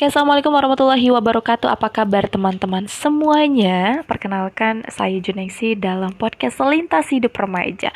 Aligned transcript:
Oke, 0.00 0.08
Assalamualaikum 0.08 0.56
warahmatullahi 0.56 1.12
wabarakatuh. 1.12 1.76
Apa 1.76 1.92
kabar 1.92 2.24
teman-teman 2.24 2.88
semuanya? 2.88 4.00
Perkenalkan 4.08 4.80
saya 4.88 5.20
Junaisi 5.20 5.76
dalam 5.76 6.16
podcast 6.16 6.56
Selintas 6.56 7.12
Hidup 7.12 7.36
Remaja. 7.36 7.92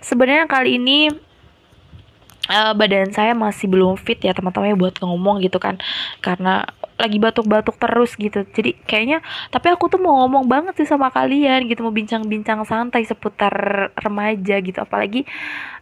Sebenarnya 0.00 0.48
kali 0.48 0.80
ini 0.80 1.12
uh, 2.48 2.72
badan 2.72 3.12
saya 3.12 3.36
masih 3.36 3.68
belum 3.68 4.00
fit 4.00 4.24
ya 4.24 4.32
teman-teman 4.32 4.72
ya 4.72 4.76
buat 4.88 4.96
ngomong 5.04 5.44
gitu 5.44 5.60
kan 5.60 5.76
karena 6.24 6.64
lagi 6.96 7.20
batuk-batuk 7.20 7.76
terus 7.76 8.16
gitu 8.16 8.48
jadi 8.48 8.72
kayaknya 8.88 9.20
tapi 9.52 9.68
aku 9.68 9.92
tuh 9.92 10.00
mau 10.00 10.24
ngomong 10.24 10.48
banget 10.48 10.80
sih 10.80 10.88
sama 10.88 11.12
kalian 11.12 11.68
gitu 11.68 11.84
mau 11.84 11.92
bincang-bincang 11.92 12.64
santai 12.64 13.04
seputar 13.04 13.52
remaja 14.00 14.64
gitu 14.64 14.80
apalagi 14.80 15.28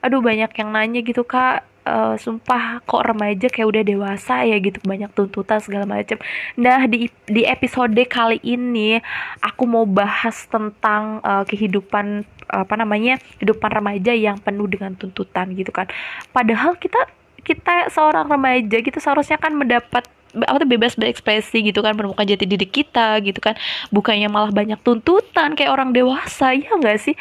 aduh 0.03 0.19
banyak 0.19 0.51
yang 0.59 0.75
nanya 0.75 1.07
gitu 1.07 1.23
kak 1.23 1.63
uh, 1.87 2.15
sumpah 2.19 2.83
kok 2.83 3.03
remaja 3.03 3.47
kayak 3.51 3.69
udah 3.69 3.83
dewasa 3.83 4.47
ya 4.47 4.57
gitu 4.59 4.79
banyak 4.83 5.11
tuntutan 5.15 5.59
segala 5.59 5.85
macam. 5.87 6.19
Nah 6.59 6.87
di 6.87 7.11
di 7.27 7.43
episode 7.47 7.99
kali 8.07 8.39
ini 8.43 8.99
aku 9.43 9.67
mau 9.67 9.87
bahas 9.87 10.47
tentang 10.49 11.23
uh, 11.23 11.45
kehidupan 11.47 12.27
apa 12.53 12.75
namanya 12.77 13.17
kehidupan 13.41 13.71
remaja 13.73 14.13
yang 14.13 14.37
penuh 14.39 14.69
dengan 14.69 14.95
tuntutan 14.95 15.51
gitu 15.55 15.71
kan. 15.73 15.89
Padahal 16.31 16.77
kita 16.79 17.09
kita 17.43 17.91
seorang 17.91 18.31
remaja 18.31 18.79
gitu 18.79 18.99
seharusnya 19.03 19.35
kan 19.39 19.55
mendapat 19.59 20.07
apa 20.33 20.65
tuh 20.65 20.69
bebas 20.69 20.97
berekspresi 20.97 21.61
gitu 21.61 21.85
kan 21.85 21.93
menemukan 21.93 22.25
jati 22.25 22.49
diri 22.49 22.65
kita 22.65 23.21
gitu 23.21 23.37
kan 23.37 23.53
bukannya 23.93 24.33
malah 24.33 24.49
banyak 24.49 24.81
tuntutan 24.81 25.53
kayak 25.53 25.69
orang 25.69 25.93
dewasa 25.93 26.57
ya 26.57 26.73
enggak 26.73 27.05
sih 27.05 27.15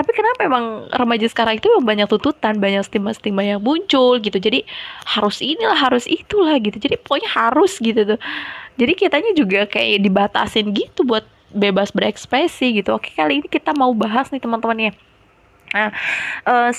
tapi 0.00 0.16
kenapa 0.16 0.40
emang 0.48 0.88
remaja 0.88 1.28
sekarang 1.28 1.60
itu 1.60 1.68
memang 1.68 1.84
banyak 1.84 2.08
tuntutan 2.08 2.56
banyak 2.56 2.80
stigma-stigma 2.88 3.44
yang 3.44 3.60
muncul 3.60 4.16
gitu. 4.16 4.40
Jadi 4.40 4.64
harus 5.04 5.44
inilah 5.44 5.76
harus 5.76 6.08
itulah 6.08 6.56
gitu. 6.56 6.80
Jadi 6.80 6.96
pokoknya 6.96 7.28
harus 7.28 7.76
gitu 7.76 8.16
tuh. 8.16 8.20
Jadi 8.80 8.92
kitanya 8.96 9.36
juga 9.36 9.68
kayak 9.68 10.00
dibatasin 10.00 10.72
gitu 10.72 11.04
buat 11.04 11.28
bebas 11.52 11.92
berekspresi 11.92 12.80
gitu. 12.80 12.96
Oke 12.96 13.12
kali 13.12 13.44
ini 13.44 13.48
kita 13.52 13.76
mau 13.76 13.92
bahas 13.92 14.32
nih 14.32 14.40
teman-teman 14.40 14.88
ya 14.88 14.92
Nah, 15.70 15.94
uh, 16.46 16.70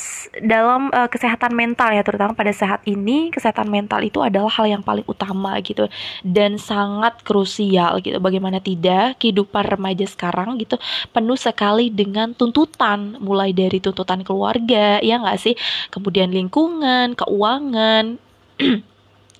dalam 0.44 0.92
uh, 0.92 1.08
kesehatan 1.08 1.56
mental 1.56 1.96
ya, 1.96 2.04
terutama 2.04 2.36
pada 2.36 2.52
saat 2.52 2.84
ini, 2.84 3.32
kesehatan 3.32 3.72
mental 3.72 4.04
itu 4.04 4.20
adalah 4.20 4.52
hal 4.52 4.68
yang 4.68 4.84
paling 4.84 5.08
utama 5.08 5.56
gitu 5.64 5.88
dan 6.28 6.60
sangat 6.60 7.24
krusial 7.24 8.04
gitu. 8.04 8.20
Bagaimana 8.20 8.60
tidak 8.60 9.16
kehidupan 9.24 9.64
remaja 9.64 10.04
sekarang 10.04 10.60
gitu 10.60 10.76
penuh 11.16 11.40
sekali 11.40 11.88
dengan 11.88 12.36
tuntutan, 12.36 13.16
mulai 13.24 13.56
dari 13.56 13.80
tuntutan 13.80 14.28
keluarga, 14.28 15.00
ya 15.00 15.16
nggak 15.24 15.40
sih, 15.40 15.56
kemudian 15.88 16.30
lingkungan, 16.32 17.16
keuangan. 17.16 18.20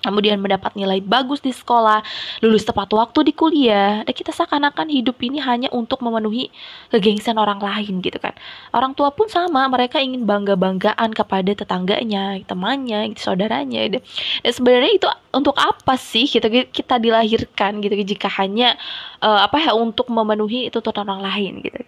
kemudian 0.04 0.38
mendapat 0.38 0.76
nilai 0.76 1.00
bagus 1.00 1.40
di 1.40 1.50
sekolah, 1.50 2.04
lulus 2.44 2.68
tepat 2.68 2.92
waktu 2.92 3.30
di 3.30 3.32
kuliah, 3.32 4.04
dan 4.04 4.14
kita 4.14 4.30
seakan-akan 4.30 4.92
hidup 4.92 5.16
ini 5.24 5.40
hanya 5.40 5.72
untuk 5.72 6.04
memenuhi 6.04 6.52
kegengsian 6.92 7.40
orang 7.40 7.58
lain 7.58 8.04
gitu 8.04 8.20
kan. 8.20 8.36
Orang 8.70 8.92
tua 8.92 9.10
pun 9.10 9.32
sama, 9.32 9.64
mereka 9.72 9.98
ingin 9.98 10.28
bangga-banggaan 10.28 11.10
kepada 11.16 11.50
tetangganya, 11.56 12.36
temannya, 12.44 13.16
gitu, 13.16 13.32
saudaranya. 13.32 13.98
Dan, 13.98 14.02
dan 14.44 14.52
sebenarnya 14.52 14.92
itu 14.92 15.08
untuk 15.32 15.56
apa 15.56 15.96
sih 15.96 16.28
kita 16.28 16.52
kita 16.68 17.00
dilahirkan 17.00 17.80
gitu 17.80 17.96
jika 18.04 18.28
hanya 18.36 18.76
uh, 19.24 19.48
apa 19.48 19.56
ya 19.64 19.72
untuk 19.72 20.12
memenuhi 20.12 20.68
itu 20.68 20.82
tuntutan 20.82 21.08
orang 21.08 21.24
lain 21.24 21.62
gitu. 21.64 21.80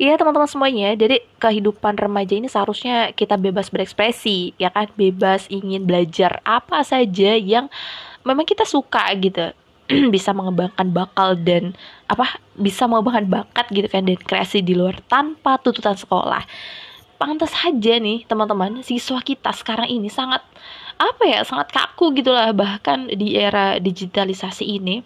Iya 0.00 0.16
teman-teman 0.16 0.48
semuanya, 0.48 0.96
jadi 0.96 1.20
kehidupan 1.36 2.00
remaja 2.00 2.32
ini 2.32 2.48
seharusnya 2.48 3.12
kita 3.12 3.36
bebas 3.36 3.68
berekspresi, 3.68 4.56
ya 4.56 4.72
kan, 4.72 4.88
bebas 4.96 5.44
ingin 5.52 5.84
belajar 5.84 6.40
apa 6.42 6.80
saja 6.80 7.36
yang 7.58 7.66
memang 8.22 8.46
kita 8.46 8.62
suka 8.62 9.10
gitu 9.18 9.50
bisa 10.14 10.36
mengembangkan 10.36 10.88
bakal 10.92 11.34
dan 11.34 11.72
apa 12.06 12.38
bisa 12.54 12.84
mengembangkan 12.84 13.26
bakat 13.26 13.66
gitu 13.72 13.88
kan 13.88 14.04
dan 14.04 14.18
kreasi 14.20 14.60
di 14.60 14.76
luar 14.76 15.00
tanpa 15.08 15.56
tuntutan 15.58 15.96
sekolah. 15.96 16.44
Pantas 17.18 17.50
saja 17.50 17.98
nih 17.98 18.22
teman-teman 18.30 18.86
siswa 18.86 19.18
kita 19.18 19.50
sekarang 19.50 19.90
ini 19.90 20.06
sangat 20.06 20.44
apa 20.98 21.22
ya 21.26 21.40
sangat 21.42 21.74
kaku 21.74 22.14
gitulah 22.14 22.50
bahkan 22.54 23.10
di 23.10 23.34
era 23.38 23.78
digitalisasi 23.78 24.66
ini 24.66 25.02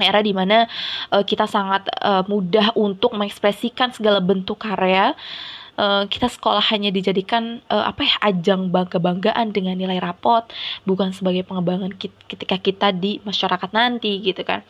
era 0.00 0.22
di 0.22 0.32
mana 0.32 0.64
uh, 1.12 1.24
kita 1.26 1.44
sangat 1.44 1.90
uh, 2.00 2.22
mudah 2.24 2.72
untuk 2.78 3.12
mengekspresikan 3.16 3.90
segala 3.92 4.22
bentuk 4.22 4.62
karya 4.62 5.12
uh, 5.78 6.04
kita 6.10 6.26
sekolah 6.26 6.60
hanya 6.74 6.90
dijadikan 6.90 7.62
uh, 7.70 7.86
apa 7.86 8.04
ya 8.04 8.14
ajang 8.34 8.74
bangga-banggaan 8.74 9.54
dengan 9.54 9.78
nilai 9.78 10.02
rapot 10.02 10.44
bukan 10.82 11.14
sebagai 11.14 11.46
pengembangan 11.46 11.94
ketika 12.26 12.58
kita 12.58 12.90
di 12.90 13.22
masyarakat 13.22 13.70
nanti 13.70 14.18
gitu 14.20 14.42
kan 14.42 14.66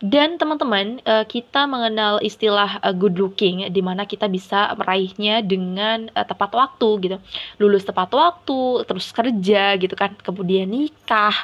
dan 0.00 0.40
teman-teman, 0.40 0.96
uh, 1.04 1.28
kita 1.28 1.68
mengenal 1.68 2.24
istilah 2.24 2.80
good 2.96 3.20
looking 3.20 3.68
di 3.68 3.84
mana 3.84 4.08
kita 4.08 4.32
bisa 4.32 4.72
meraihnya 4.72 5.44
dengan 5.44 6.08
tepat 6.08 6.56
waktu 6.56 6.88
gitu. 7.04 7.16
Lulus 7.60 7.84
tepat 7.84 8.08
waktu, 8.08 8.88
terus 8.88 9.12
kerja 9.12 9.76
gitu 9.76 9.92
kan, 9.92 10.16
kemudian 10.24 10.72
nikah, 10.72 11.36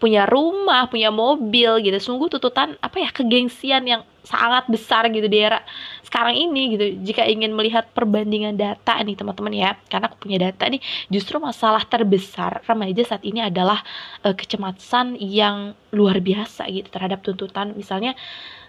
punya 0.00 0.24
rumah, 0.24 0.88
punya 0.88 1.12
mobil 1.12 1.84
gitu. 1.84 2.00
Sungguh 2.00 2.32
tuntutan 2.32 2.80
apa 2.80 2.96
ya 2.96 3.12
kegengsian 3.12 3.84
yang 3.84 4.08
sangat 4.28 4.68
besar 4.68 5.08
gitu 5.08 5.24
di 5.24 5.40
era 5.40 5.64
sekarang 6.04 6.36
ini 6.36 6.76
gitu. 6.76 6.84
Jika 7.00 7.24
ingin 7.24 7.56
melihat 7.56 7.88
perbandingan 7.96 8.60
data 8.60 9.00
nih 9.00 9.16
teman-teman 9.16 9.52
ya 9.56 9.70
karena 9.88 10.12
aku 10.12 10.28
punya 10.28 10.38
data 10.52 10.68
nih 10.68 10.80
justru 11.08 11.40
masalah 11.40 11.80
terbesar 11.88 12.60
remaja 12.68 13.02
saat 13.08 13.24
ini 13.24 13.40
adalah 13.40 13.80
uh, 14.28 14.36
kecemasan 14.36 15.16
yang 15.16 15.72
luar 15.96 16.20
biasa 16.20 16.68
gitu 16.68 16.92
terhadap 16.92 17.24
tuntutan. 17.24 17.72
Misalnya 17.72 18.12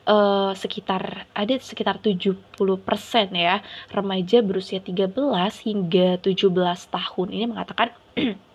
uh, 0.07 0.55
sekitar 0.55 1.27
ada 1.35 1.53
sekitar 1.59 1.99
70% 1.99 2.39
ya 3.35 3.59
remaja 3.91 4.37
berusia 4.39 4.79
13 4.79 5.11
hingga 5.67 6.17
17 6.23 6.55
tahun 6.89 7.27
ini 7.35 7.45
mengatakan 7.51 7.91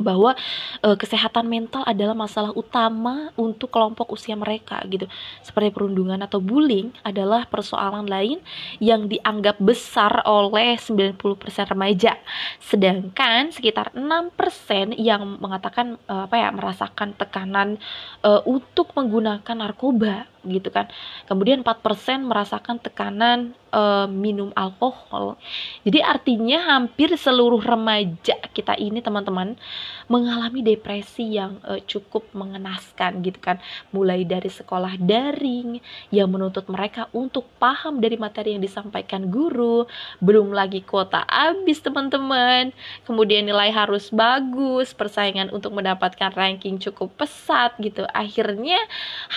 bahwa 0.00 0.34
e, 0.80 0.94
kesehatan 0.96 1.46
mental 1.46 1.82
adalah 1.84 2.14
masalah 2.14 2.54
utama 2.54 3.30
untuk 3.34 3.70
kelompok 3.70 4.14
usia 4.14 4.34
mereka 4.38 4.80
gitu. 4.88 5.06
Seperti 5.44 5.74
perundungan 5.74 6.18
atau 6.24 6.38
bullying 6.40 6.94
adalah 7.04 7.44
persoalan 7.46 8.06
lain 8.06 8.38
yang 8.78 9.10
dianggap 9.10 9.58
besar 9.60 10.22
oleh 10.24 10.78
90% 10.80 11.18
remaja. 11.68 12.16
Sedangkan 12.62 13.50
sekitar 13.52 13.92
6% 13.92 14.96
yang 14.96 15.38
mengatakan 15.42 15.98
e, 16.06 16.14
apa 16.14 16.36
ya 16.38 16.48
merasakan 16.54 17.14
tekanan 17.18 17.76
e, 18.22 18.30
untuk 18.46 18.94
menggunakan 18.94 19.56
narkoba 19.58 20.37
gitu 20.46 20.70
kan. 20.70 20.86
Kemudian 21.26 21.62
4% 21.66 22.22
merasakan 22.22 22.78
tekanan 22.78 23.56
uh, 23.72 24.06
minum 24.08 24.50
alkohol. 24.56 25.36
Jadi 25.84 26.00
artinya 26.00 26.76
hampir 26.76 27.12
seluruh 27.14 27.60
remaja 27.60 28.36
kita 28.52 28.76
ini 28.78 29.02
teman-teman 29.04 29.56
mengalami 30.08 30.64
depresi 30.64 31.36
yang 31.36 31.60
uh, 31.64 31.80
cukup 31.84 32.28
mengenaskan 32.32 33.20
gitu 33.24 33.38
kan. 33.40 33.60
Mulai 33.92 34.24
dari 34.24 34.48
sekolah 34.48 34.96
daring 35.00 35.80
yang 36.12 36.28
menuntut 36.32 36.66
mereka 36.70 37.10
untuk 37.12 37.48
paham 37.60 38.00
dari 38.00 38.16
materi 38.16 38.56
yang 38.56 38.62
disampaikan 38.62 39.28
guru, 39.28 39.84
belum 40.22 40.52
lagi 40.54 40.84
kuota 40.84 41.24
habis 41.28 41.80
teman-teman. 41.82 42.72
Kemudian 43.04 43.44
nilai 43.44 43.72
harus 43.72 44.10
bagus, 44.12 44.92
persaingan 44.96 45.52
untuk 45.52 45.74
mendapatkan 45.76 46.32
ranking 46.32 46.80
cukup 46.80 47.12
pesat 47.18 47.76
gitu. 47.80 48.04
Akhirnya 48.12 48.80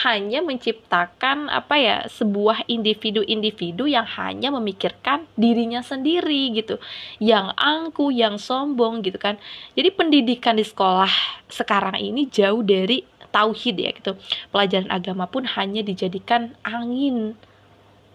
hanya 0.06 0.40
menciptakan 0.44 0.91
apa 0.92 1.76
ya 1.80 1.98
sebuah 2.12 2.68
individu-individu 2.68 3.88
yang 3.88 4.04
hanya 4.04 4.52
memikirkan 4.52 5.24
dirinya 5.40 5.80
sendiri 5.80 6.52
gitu. 6.52 6.78
Yang 7.24 7.56
angku 7.56 8.12
yang 8.12 8.36
sombong 8.36 9.00
gitu 9.02 9.16
kan. 9.16 9.40
Jadi 9.74 9.90
pendidikan 9.96 10.60
di 10.60 10.68
sekolah 10.68 11.10
sekarang 11.48 11.96
ini 11.96 12.28
jauh 12.28 12.60
dari 12.60 13.08
tauhid 13.32 13.76
ya 13.80 13.90
gitu. 13.96 14.20
Pelajaran 14.52 14.92
agama 14.92 15.26
pun 15.32 15.48
hanya 15.48 15.80
dijadikan 15.80 16.52
angin 16.68 17.40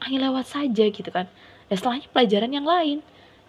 angin 0.05 0.21
lewat 0.21 0.45
saja 0.45 0.85
gitu 0.93 1.09
kan. 1.09 1.27
Dan 1.73 1.75
setelahnya 1.81 2.09
pelajaran 2.13 2.53
yang 2.53 2.69
lain. 2.69 3.01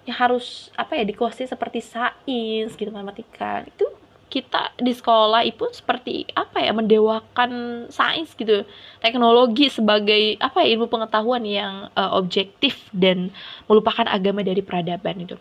Yang 0.07 0.17
harus 0.23 0.47
apa 0.79 0.95
ya 0.95 1.03
dikuasai 1.03 1.51
seperti 1.51 1.83
sains 1.83 2.79
gitu 2.79 2.87
matematika. 2.95 3.67
Itu 3.67 3.91
kita 4.27 4.75
di 4.75 4.91
sekolah 4.91 5.47
itu 5.47 5.63
seperti 5.71 6.27
apa 6.35 6.59
ya 6.59 6.75
mendewakan 6.75 7.85
sains 7.87 8.35
gitu 8.35 8.67
teknologi 8.99 9.71
sebagai 9.71 10.35
apa 10.43 10.67
ya 10.67 10.75
ilmu 10.75 10.91
pengetahuan 10.91 11.47
yang 11.47 11.87
uh, 11.95 12.11
objektif 12.15 12.91
dan 12.91 13.31
melupakan 13.71 14.03
agama 14.03 14.43
dari 14.43 14.59
peradaban 14.59 15.23
itu 15.23 15.39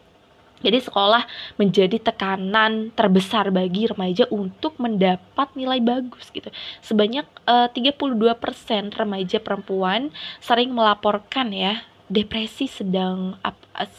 jadi 0.65 0.81
sekolah 0.81 1.29
menjadi 1.61 2.01
tekanan 2.01 2.91
terbesar 2.97 3.53
bagi 3.53 3.93
remaja 3.93 4.25
untuk 4.33 4.81
mendapat 4.81 5.53
nilai 5.53 5.85
bagus 5.85 6.33
gitu. 6.33 6.49
Sebanyak 6.81 7.29
eh, 7.45 7.69
uh, 7.69 7.69
32% 7.69 8.97
remaja 8.97 9.39
perempuan 9.39 10.09
sering 10.41 10.73
melaporkan 10.73 11.53
ya 11.53 11.85
depresi 12.09 12.71
sedang 12.71 13.37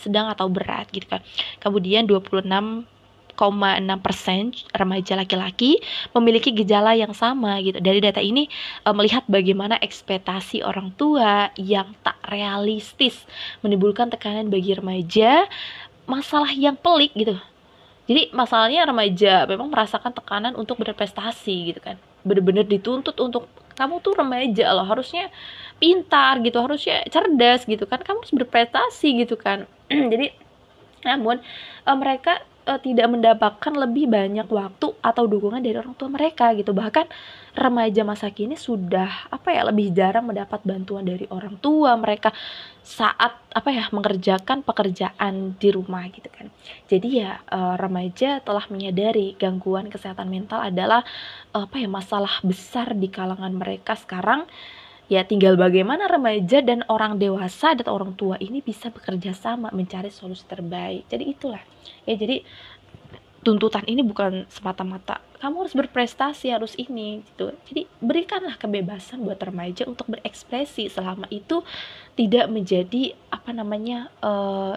sedang 0.01 0.33
atau 0.33 0.49
berat 0.49 0.89
gitu 0.89 1.05
kan. 1.05 1.21
Kemudian 1.61 2.09
26 2.09 2.89
persen 4.01 4.51
remaja 4.73 5.13
laki-laki 5.13 5.77
memiliki 6.11 6.49
gejala 6.51 6.97
yang 6.97 7.13
sama 7.13 7.61
gitu. 7.61 7.77
Dari 7.77 8.01
data 8.01 8.17
ini 8.17 8.49
uh, 8.83 8.91
melihat 8.91 9.23
bagaimana 9.29 9.77
ekspektasi 9.77 10.65
orang 10.65 10.91
tua 10.97 11.53
yang 11.55 11.93
tak 12.01 12.17
realistis 12.27 13.23
menimbulkan 13.61 14.09
tekanan 14.09 14.49
bagi 14.49 14.73
remaja, 14.73 15.45
masalah 16.09 16.49
yang 16.51 16.73
pelik 16.73 17.13
gitu. 17.13 17.37
Jadi 18.07 18.31
masalahnya 18.31 18.87
remaja 18.87 19.45
memang 19.45 19.67
merasakan 19.69 20.15
tekanan 20.15 20.55
untuk 20.55 20.79
berprestasi 20.81 21.75
gitu 21.75 21.79
kan. 21.83 21.99
Bener-bener 22.25 22.65
dituntut 22.65 23.15
untuk 23.19 23.45
kamu 23.77 24.01
tuh 24.01 24.17
remaja 24.17 24.73
loh 24.73 24.89
harusnya 24.89 25.29
pintar 25.77 26.41
gitu 26.41 26.57
harusnya 26.57 27.05
cerdas 27.13 27.69
gitu 27.69 27.85
kan 27.85 28.01
kamu 28.01 28.25
harus 28.25 28.33
berprestasi 28.33 29.21
gitu 29.21 29.37
kan 29.37 29.69
jadi 30.11 30.33
namun 31.05 31.37
uh, 31.85 31.93
mereka 31.93 32.41
uh, 32.67 32.79
tidak 32.83 33.07
mendapatkan 33.07 33.73
lebih 33.73 34.11
banyak 34.11 34.45
waktu 34.51 34.91
atau 34.99 35.23
dukungan 35.25 35.63
dari 35.63 35.79
orang 35.79 35.95
tua 35.95 36.11
mereka 36.11 36.51
gitu. 36.53 36.75
Bahkan 36.75 37.07
remaja 37.55 38.03
masa 38.03 38.29
kini 38.29 38.59
sudah 38.59 39.31
apa 39.31 39.55
ya 39.55 39.65
lebih 39.65 39.95
jarang 39.95 40.29
mendapat 40.29 40.61
bantuan 40.67 41.07
dari 41.07 41.25
orang 41.31 41.57
tua 41.57 41.95
mereka 41.97 42.35
saat 42.83 43.33
apa 43.55 43.69
ya 43.73 43.89
mengerjakan 43.89 44.61
pekerjaan 44.61 45.55
di 45.57 45.69
rumah 45.71 46.05
gitu 46.11 46.27
kan. 46.29 46.51
Jadi 46.91 47.23
ya 47.23 47.39
uh, 47.49 47.79
remaja 47.79 48.43
telah 48.43 48.67
menyadari 48.67 49.33
gangguan 49.39 49.87
kesehatan 49.87 50.27
mental 50.27 50.59
adalah 50.61 51.01
uh, 51.55 51.65
apa 51.65 51.79
ya 51.79 51.89
masalah 51.89 52.43
besar 52.43 52.93
di 52.93 53.07
kalangan 53.07 53.55
mereka 53.55 53.95
sekarang 53.95 54.45
Ya 55.07 55.23
tinggal 55.23 55.55
bagaimana 55.55 56.11
remaja 56.11 56.59
dan 56.59 56.83
orang 56.91 57.15
dewasa 57.15 57.71
dan 57.79 57.87
orang 57.87 58.11
tua 58.19 58.35
ini 58.43 58.59
bisa 58.59 58.91
bekerja 58.91 59.31
sama 59.31 59.71
mencari 59.71 60.11
solusi 60.11 60.43
terbaik. 60.43 61.07
Jadi 61.07 61.23
itulah. 61.31 61.63
Ya 62.03 62.19
jadi 62.19 62.43
tuntutan 63.39 63.87
ini 63.87 64.03
bukan 64.03 64.43
semata-mata 64.51 65.23
kamu 65.37 65.63
harus 65.65 65.75
berprestasi 65.77 66.49
harus 66.49 66.73
ini 66.75 67.21
gitu. 67.23 67.53
Jadi 67.69 67.85
berikanlah 68.01 68.57
kebebasan 68.57 69.21
buat 69.21 69.37
remaja 69.37 69.85
untuk 69.85 70.09
berekspresi 70.09 70.89
selama 70.89 71.29
itu 71.29 71.61
tidak 72.17 72.49
menjadi 72.49 73.13
apa 73.29 73.53
namanya 73.53 74.09
uh, 74.25 74.73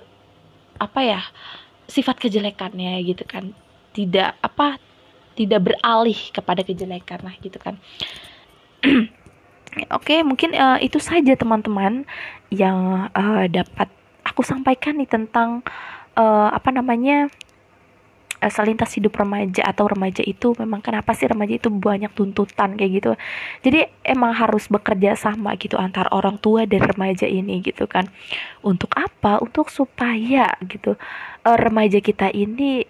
apa 0.76 1.00
ya 1.00 1.20
sifat 1.88 2.20
kejelekannya 2.20 3.00
gitu 3.08 3.24
kan. 3.24 3.56
Tidak 3.96 4.38
apa 4.44 4.76
tidak 5.34 5.72
beralih 5.72 6.20
kepada 6.30 6.60
kejelekan 6.60 7.24
lah 7.24 7.34
gitu 7.40 7.56
kan. 7.56 7.80
Oke, 9.94 10.26
mungkin 10.26 10.50
uh, 10.58 10.82
itu 10.82 10.98
saja 10.98 11.38
teman-teman 11.38 12.02
yang 12.50 13.06
uh, 13.14 13.46
dapat 13.46 13.86
aku 14.26 14.42
sampaikan 14.42 14.98
nih 14.98 15.06
tentang 15.06 15.62
uh, 16.18 16.50
apa 16.50 16.74
namanya 16.74 17.30
selintas 18.40 18.96
hidup 18.96 19.20
remaja 19.20 19.60
atau 19.68 19.84
remaja 19.84 20.24
itu 20.24 20.56
memang 20.56 20.80
kenapa 20.80 21.12
sih 21.12 21.28
remaja 21.28 21.60
itu 21.60 21.68
banyak 21.68 22.08
tuntutan 22.16 22.72
kayak 22.72 22.92
gitu. 22.96 23.12
Jadi 23.60 23.84
emang 24.00 24.32
harus 24.32 24.64
bekerja 24.72 25.12
sama 25.12 25.52
gitu 25.60 25.76
antar 25.76 26.08
orang 26.08 26.40
tua 26.40 26.64
dan 26.64 26.80
remaja 26.80 27.28
ini 27.28 27.60
gitu 27.60 27.84
kan. 27.84 28.08
Untuk 28.64 28.96
apa? 28.96 29.44
Untuk 29.44 29.68
supaya 29.68 30.56
gitu 30.64 30.96
remaja 31.44 32.00
kita 32.00 32.32
ini 32.32 32.88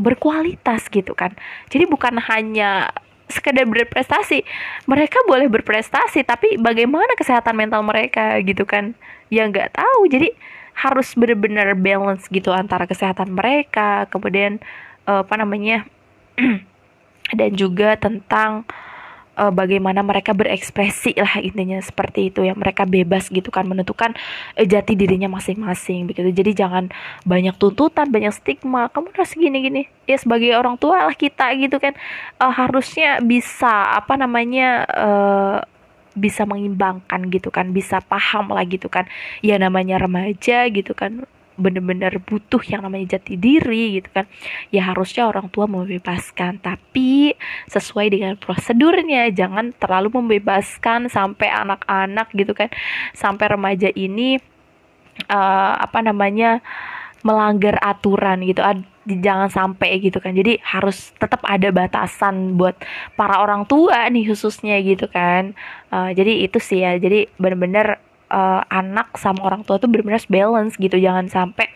berkualitas 0.00 0.88
gitu 0.88 1.12
kan. 1.12 1.36
Jadi 1.68 1.84
bukan 1.84 2.16
hanya 2.24 2.88
sekedar 3.28 3.64
berprestasi 3.68 4.44
mereka 4.88 5.20
boleh 5.28 5.46
berprestasi 5.52 6.24
tapi 6.24 6.56
bagaimana 6.56 7.14
kesehatan 7.14 7.54
mental 7.54 7.84
mereka 7.84 8.40
gitu 8.44 8.64
kan? 8.64 8.96
Ya 9.28 9.44
nggak 9.44 9.76
tahu. 9.76 10.08
Jadi 10.08 10.32
harus 10.78 11.10
benar-benar 11.18 11.74
balance 11.74 12.30
gitu 12.30 12.54
antara 12.54 12.86
kesehatan 12.86 13.34
mereka 13.34 14.06
kemudian 14.14 14.62
uh, 15.10 15.26
apa 15.26 15.34
namanya 15.34 15.82
dan 17.38 17.50
juga 17.58 17.98
tentang 17.98 18.62
uh, 19.38 19.54
bagaimana 19.54 20.02
mereka 20.02 20.34
berekspresi 20.34 21.14
lah 21.14 21.38
intinya 21.38 21.78
seperti 21.78 22.34
itu 22.34 22.42
ya. 22.42 22.58
Mereka 22.58 22.84
bebas 22.84 23.30
gitu 23.30 23.54
kan 23.54 23.64
menentukan 23.70 24.18
uh, 24.58 24.66
jati 24.66 24.98
dirinya 24.98 25.30
masing-masing 25.30 26.10
begitu. 26.10 26.34
Jadi 26.34 26.58
jangan 26.58 26.90
banyak 27.22 27.54
tuntutan 27.56 28.10
banyak 28.10 28.34
stigma. 28.34 28.90
Kamu 28.90 29.14
harus 29.14 29.32
gini 29.38 29.58
gini 29.62 29.82
ya 30.10 30.18
sebagai 30.18 30.58
orang 30.58 30.74
tua 30.76 31.06
lah 31.06 31.16
kita 31.16 31.54
gitu 31.54 31.78
kan. 31.78 31.94
Uh, 32.42 32.50
harusnya 32.50 33.22
bisa 33.22 33.94
apa 33.94 34.18
namanya 34.18 34.82
uh, 34.90 35.56
bisa 36.18 36.42
mengimbangkan 36.42 37.30
gitu 37.30 37.54
kan. 37.54 37.70
Bisa 37.70 38.02
paham 38.02 38.50
lah 38.50 38.66
gitu 38.66 38.90
kan. 38.90 39.06
Ya 39.40 39.56
namanya 39.56 40.02
remaja 40.02 40.66
gitu 40.66 40.92
kan 40.98 41.24
bener-bener 41.58 42.22
butuh 42.22 42.62
yang 42.64 42.86
namanya 42.86 43.18
jati 43.18 43.34
diri 43.34 43.98
gitu 43.98 44.08
kan. 44.14 44.24
Ya 44.70 44.86
harusnya 44.86 45.26
orang 45.26 45.50
tua 45.50 45.66
membebaskan 45.66 46.62
tapi 46.62 47.34
sesuai 47.66 48.14
dengan 48.14 48.38
prosedurnya. 48.38 49.28
Jangan 49.34 49.74
terlalu 49.76 50.22
membebaskan 50.22 51.10
sampai 51.10 51.50
anak-anak 51.50 52.30
gitu 52.32 52.54
kan. 52.54 52.70
Sampai 53.12 53.50
remaja 53.50 53.90
ini 53.92 54.38
uh, 55.26 55.74
apa 55.82 55.98
namanya 56.00 56.62
melanggar 57.26 57.76
aturan 57.82 58.46
gitu. 58.46 58.62
Jangan 59.08 59.50
sampai 59.50 59.98
gitu 59.98 60.22
kan. 60.22 60.32
Jadi 60.38 60.62
harus 60.62 61.10
tetap 61.18 61.42
ada 61.42 61.74
batasan 61.74 62.54
buat 62.54 62.78
para 63.18 63.42
orang 63.42 63.66
tua 63.66 64.06
nih 64.06 64.30
khususnya 64.30 64.78
gitu 64.80 65.10
kan. 65.10 65.58
Uh, 65.90 66.14
jadi 66.14 66.46
itu 66.46 66.62
sih 66.62 66.86
ya. 66.86 66.94
Jadi 66.96 67.26
bener-bener 67.36 67.98
uh, 68.30 68.62
anak 68.68 69.16
sama 69.16 69.44
orang 69.44 69.64
tua 69.64 69.80
tuh 69.80 69.88
benar-benar 69.90 70.22
balance 70.28 70.76
gitu. 70.76 70.96
Jangan 70.96 71.28
sampai 71.28 71.68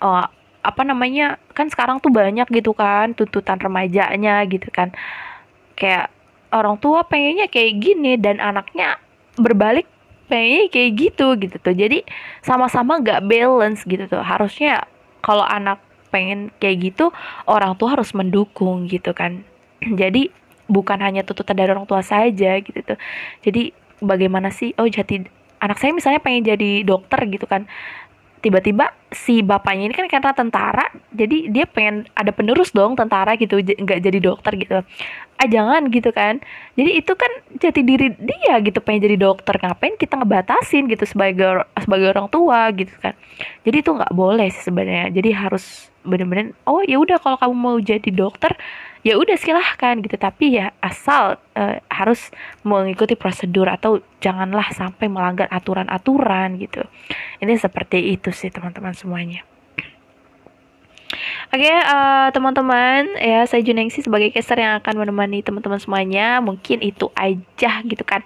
uh, 0.00 0.26
apa 0.62 0.82
namanya 0.86 1.42
kan 1.58 1.66
sekarang 1.66 1.98
tuh 1.98 2.14
banyak 2.14 2.46
gitu 2.54 2.70
kan 2.72 3.14
tuntutan 3.14 3.58
remajanya 3.58 4.42
gitu 4.48 4.68
kan. 4.72 4.92
Kayak 5.78 6.12
orang 6.52 6.76
tua 6.78 7.02
pengennya 7.08 7.48
kayak 7.48 7.80
gini 7.80 8.20
dan 8.20 8.38
anaknya 8.38 9.00
berbalik 9.40 9.88
pengennya 10.28 10.68
kayak 10.68 10.90
gitu 10.96 11.26
gitu 11.40 11.56
tuh. 11.60 11.74
Jadi 11.74 12.04
sama-sama 12.44 13.00
gak 13.00 13.24
balance 13.26 13.82
gitu 13.84 14.04
tuh. 14.08 14.22
Harusnya 14.22 14.84
kalau 15.24 15.44
anak 15.44 15.80
pengen 16.12 16.52
kayak 16.60 16.92
gitu 16.92 17.08
orang 17.48 17.72
tua 17.80 17.96
harus 17.96 18.12
mendukung 18.12 18.86
gitu 18.86 19.16
kan. 19.16 19.42
Jadi 20.00 20.28
bukan 20.70 21.00
hanya 21.04 21.26
tuntutan 21.26 21.58
dari 21.58 21.72
orang 21.72 21.88
tua 21.88 22.04
saja 22.04 22.60
gitu 22.60 22.80
tuh. 22.84 22.98
Jadi 23.42 23.72
bagaimana 24.00 24.52
sih? 24.52 24.76
Oh 24.78 24.86
jati 24.86 25.41
anak 25.62 25.78
saya 25.78 25.94
misalnya 25.94 26.18
pengen 26.18 26.42
jadi 26.42 26.82
dokter 26.82 27.22
gitu 27.30 27.46
kan. 27.46 27.70
Tiba-tiba 28.42 28.90
si 29.14 29.38
bapaknya 29.38 29.86
ini 29.86 29.94
kan 29.94 30.10
karena 30.10 30.34
tentara 30.34 30.90
jadi 31.14 31.46
dia 31.46 31.62
pengen 31.62 32.10
ada 32.18 32.34
penerus 32.34 32.74
dong 32.74 32.98
tentara 32.98 33.38
gitu 33.38 33.62
nggak 33.62 34.02
jadi 34.02 34.18
dokter 34.18 34.58
gitu. 34.58 34.82
Ah 35.38 35.46
jangan 35.46 35.86
gitu 35.94 36.10
kan. 36.10 36.42
Jadi 36.74 36.90
itu 36.98 37.14
kan 37.14 37.30
jati 37.62 37.86
diri 37.86 38.10
dia 38.18 38.58
gitu 38.58 38.82
pengen 38.82 39.06
jadi 39.06 39.30
dokter. 39.30 39.54
Ngapain 39.62 39.94
kita 39.94 40.18
ngebatasin 40.18 40.90
gitu 40.90 41.06
sebagai 41.06 41.62
sebagai 41.78 42.10
orang 42.10 42.26
tua 42.34 42.66
gitu 42.74 42.90
kan. 42.98 43.14
Jadi 43.62 43.76
itu 43.78 43.90
nggak 43.94 44.10
boleh 44.10 44.50
sih 44.50 44.66
sebenarnya. 44.66 45.14
Jadi 45.14 45.30
harus 45.30 45.86
bener-bener 46.02 46.50
oh 46.66 46.82
ya 46.82 46.98
udah 46.98 47.22
kalau 47.22 47.38
kamu 47.38 47.54
mau 47.54 47.78
jadi 47.78 48.10
dokter 48.10 48.58
ya 49.02 49.18
udah 49.18 49.36
silahkan 49.38 49.98
gitu. 49.98 50.16
Tapi 50.18 50.58
ya 50.58 50.74
asal 50.78 51.38
uh, 51.58 51.76
harus 51.90 52.30
mengikuti 52.62 53.18
prosedur 53.18 53.68
atau 53.70 54.02
janganlah 54.22 54.70
sampai 54.70 55.10
melanggar 55.10 55.50
aturan-aturan 55.50 56.58
gitu. 56.58 56.82
Ini 57.42 57.58
seperti 57.58 58.14
itu 58.14 58.30
sih 58.30 58.50
teman-teman 58.50 58.94
semuanya. 58.94 59.42
Oke, 61.52 61.68
okay, 61.68 61.76
uh, 61.76 61.84
eh, 61.84 62.28
teman-teman, 62.32 63.12
ya 63.20 63.44
saya 63.44 63.60
Junengsi 63.60 64.00
sebagai 64.00 64.32
caster 64.32 64.56
yang 64.56 64.80
akan 64.80 65.04
menemani 65.04 65.44
teman-teman 65.44 65.76
semuanya. 65.76 66.40
Mungkin 66.40 66.80
itu 66.80 67.12
aja 67.12 67.84
gitu 67.84 68.00
kan 68.08 68.24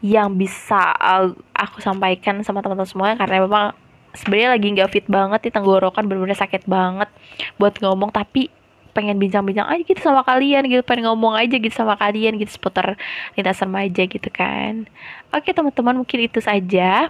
yang 0.00 0.32
bisa 0.40 0.96
uh, 0.96 1.36
aku 1.52 1.84
sampaikan 1.84 2.40
sama 2.40 2.64
teman-teman 2.64 2.88
semuanya 2.88 3.20
karena 3.20 3.44
memang 3.44 3.76
sebenarnya 4.16 4.56
lagi 4.56 4.66
nggak 4.72 4.88
fit 4.88 5.04
banget 5.04 5.40
di 5.44 5.50
tenggorokan 5.52 6.08
benar-benar 6.08 6.40
sakit 6.40 6.64
banget 6.64 7.12
buat 7.60 7.76
ngomong. 7.76 8.08
Tapi 8.08 8.48
pengen 8.92 9.16
bincang-bincang 9.18 9.68
aja 9.68 9.82
gitu 9.82 10.00
sama 10.00 10.22
kalian 10.24 10.68
gitu. 10.68 10.82
Pengen 10.84 11.08
ngomong 11.08 11.34
aja 11.36 11.56
gitu 11.56 11.74
sama 11.74 11.96
kalian 11.96 12.38
gitu 12.38 12.52
seputar 12.54 12.94
lintasan 13.34 13.72
remaja 13.72 14.02
gitu 14.06 14.28
kan. 14.28 14.86
Oke 15.32 15.52
teman-teman 15.52 16.04
mungkin 16.04 16.18
itu 16.24 16.38
saja. 16.38 17.08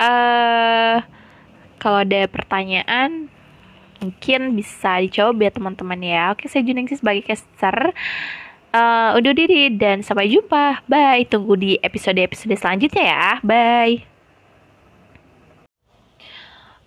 Uh, 0.00 1.04
kalau 1.80 2.04
ada 2.04 2.24
pertanyaan 2.28 3.28
mungkin 4.00 4.56
bisa 4.56 5.00
dicoba 5.04 5.48
ya 5.48 5.52
teman-teman 5.52 6.00
ya. 6.00 6.22
Oke 6.32 6.48
saya 6.48 6.64
Juningsi 6.64 6.98
sebagai 6.98 7.28
caster. 7.28 7.92
Uh, 8.70 9.18
undur 9.18 9.34
diri 9.34 9.66
dan 9.74 10.00
sampai 10.00 10.30
jumpa. 10.30 10.86
Bye. 10.86 11.26
Tunggu 11.28 11.58
di 11.58 11.76
episode-episode 11.82 12.54
selanjutnya 12.56 13.04
ya. 13.04 13.26
Bye 13.42 14.09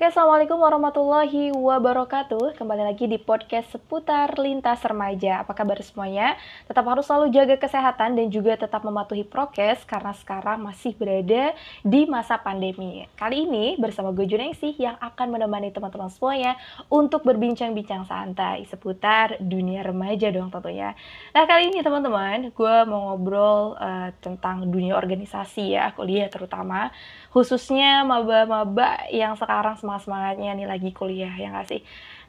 Oke, 0.04 0.12
Assalamualaikum 0.20 0.60
warahmatullahi 0.60 1.56
wabarakatuh. 1.56 2.60
Kembali 2.60 2.92
lagi 2.92 3.08
di 3.08 3.16
podcast 3.16 3.72
seputar 3.72 4.36
lintas 4.36 4.84
remaja. 4.84 5.40
Apa 5.40 5.56
kabar 5.56 5.80
semuanya? 5.80 6.36
Tetap 6.68 6.84
harus 6.92 7.08
selalu 7.08 7.32
jaga 7.32 7.56
kesehatan 7.56 8.20
dan 8.20 8.28
juga 8.28 8.60
tetap 8.60 8.84
mematuhi 8.84 9.24
prokes 9.24 9.88
Karena 9.88 10.12
sekarang 10.12 10.60
masih 10.60 10.92
berada 11.00 11.56
di 11.88 12.04
masa 12.04 12.36
pandemi. 12.36 13.08
Kali 13.16 13.48
ini 13.48 13.80
bersama 13.80 14.12
gue 14.12 14.28
Junengsi 14.28 14.76
yang 14.76 15.00
akan 15.00 15.40
menemani 15.40 15.72
teman-teman 15.72 16.12
semuanya 16.12 16.60
Untuk 16.92 17.24
berbincang-bincang 17.24 18.04
santai 18.04 18.68
seputar 18.68 19.40
dunia 19.40 19.88
remaja 19.88 20.28
dong 20.36 20.52
tentunya. 20.52 21.00
Nah 21.32 21.48
kali 21.48 21.72
ini 21.72 21.80
teman-teman, 21.80 22.52
gue 22.52 22.76
mau 22.92 23.16
ngobrol 23.16 23.80
uh, 23.80 24.12
tentang 24.20 24.68
dunia 24.68 25.00
organisasi 25.00 25.80
ya 25.80 25.96
Kuliah 25.96 26.28
terutama. 26.28 26.92
Khususnya 27.32 28.04
maba-maba 28.04 29.08
yang 29.08 29.40
sekarang 29.40 29.80
semangat-semangatnya 30.02 30.58
nih 30.58 30.68
lagi 30.70 30.90
kuliah 30.90 31.34
ya 31.38 31.54
nggak 31.54 31.68
sih? 31.70 31.82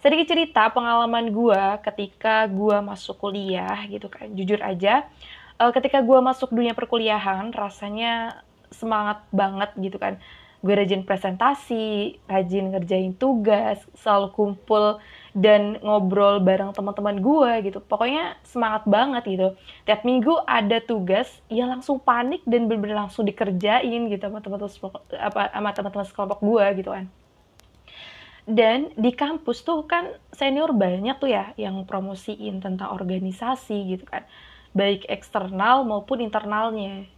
Sedikit 0.04 0.36
cerita 0.36 0.68
pengalaman 0.68 1.32
gue 1.32 1.62
ketika 1.80 2.44
gue 2.52 2.76
masuk 2.84 3.16
kuliah 3.16 3.88
gitu 3.88 4.12
kan. 4.12 4.28
Jujur 4.36 4.60
aja 4.60 5.08
uh, 5.60 5.72
ketika 5.72 6.04
gue 6.04 6.18
masuk 6.20 6.52
dunia 6.52 6.76
perkuliahan 6.76 7.48
rasanya 7.54 8.42
semangat 8.68 9.24
banget 9.32 9.70
gitu 9.80 9.96
kan. 9.96 10.20
Gue 10.64 10.72
rajin 10.72 11.04
presentasi 11.04 12.20
rajin 12.24 12.72
ngerjain 12.72 13.12
tugas 13.16 13.80
selalu 14.00 14.32
kumpul 14.32 14.96
dan 15.36 15.76
ngobrol 15.84 16.40
bareng 16.40 16.72
teman-teman 16.72 17.20
gue 17.20 17.68
gitu. 17.68 17.78
Pokoknya 17.84 18.36
semangat 18.44 18.88
banget 18.88 19.22
gitu. 19.28 19.48
Tiap 19.84 20.04
minggu 20.08 20.32
ada 20.48 20.80
tugas 20.80 21.28
ya 21.52 21.68
langsung 21.68 22.00
panik 22.00 22.40
dan 22.48 22.64
bener-bener 22.68 22.96
langsung 22.96 23.28
dikerjain 23.28 24.08
gitu 24.08 24.24
sama 24.24 24.40
teman-teman 24.40 24.72
apa 25.20 25.42
sama 25.52 25.70
teman-teman 25.72 26.06
sekelompok 26.08 26.40
gue 26.40 26.64
gitu 26.80 26.92
kan 26.92 27.06
dan 28.44 28.92
di 28.92 29.16
kampus 29.16 29.64
tuh 29.64 29.88
kan 29.88 30.12
senior 30.36 30.76
banyak 30.76 31.16
tuh 31.16 31.32
ya 31.32 31.56
yang 31.56 31.80
promosiin 31.88 32.60
tentang 32.60 32.92
organisasi 32.92 33.96
gitu 33.96 34.04
kan. 34.04 34.28
Baik 34.76 35.08
eksternal 35.08 35.88
maupun 35.88 36.20
internalnya. 36.20 37.08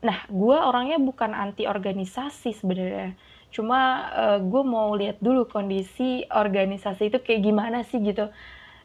Nah 0.00 0.24
gue 0.32 0.56
orangnya 0.56 0.96
bukan 0.96 1.36
anti 1.36 1.68
organisasi 1.68 2.56
sebenarnya. 2.56 3.12
Cuma 3.52 4.08
uh, 4.08 4.38
gue 4.40 4.62
mau 4.64 4.96
lihat 4.96 5.20
dulu 5.20 5.44
kondisi 5.44 6.24
organisasi 6.32 7.12
itu 7.12 7.18
kayak 7.20 7.40
gimana 7.44 7.84
sih 7.84 8.00
gitu. 8.00 8.32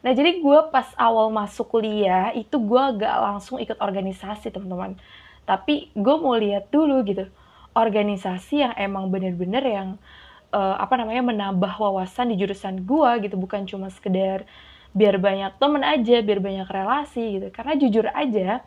Nah 0.04 0.12
jadi 0.12 0.44
gue 0.44 0.58
pas 0.68 0.92
awal 1.00 1.32
masuk 1.32 1.72
kuliah 1.72 2.30
itu 2.36 2.60
gue 2.60 2.82
gak 3.00 3.16
langsung 3.24 3.56
ikut 3.56 3.80
organisasi 3.80 4.52
teman-teman. 4.52 5.00
Tapi 5.48 5.88
gue 5.96 6.16
mau 6.20 6.36
lihat 6.36 6.68
dulu 6.68 7.00
gitu 7.08 7.24
organisasi 7.78 8.54
yang 8.68 8.74
emang 8.74 9.06
bener-bener 9.08 9.62
yang 9.62 9.88
uh, 10.52 10.76
apa 10.80 10.94
namanya 10.96 11.22
menambah 11.24 11.72
wawasan 11.78 12.32
di 12.32 12.40
jurusan 12.40 12.84
gua 12.84 13.16
gitu. 13.20 13.36
Bukan 13.36 13.68
cuma 13.68 13.92
sekedar 13.92 14.48
biar 14.96 15.20
banyak 15.20 15.60
temen 15.60 15.84
aja 15.84 16.16
biar 16.24 16.40
banyak 16.40 16.68
relasi 16.68 17.40
gitu. 17.40 17.48
Karena 17.52 17.72
jujur 17.76 18.06
aja 18.10 18.64